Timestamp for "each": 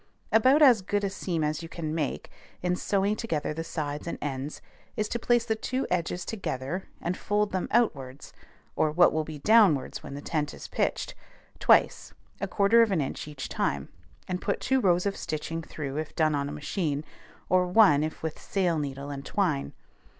13.27-13.47